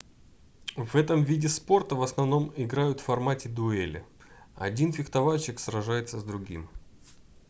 [0.75, 4.03] в этом виде спорта в основном играют в формате дуэли
[4.55, 6.67] один фехтовальщик сражается с другим